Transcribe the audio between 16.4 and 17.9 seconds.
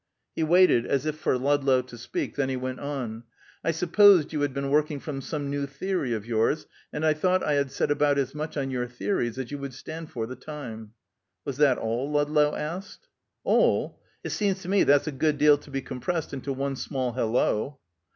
one small 'hello.'"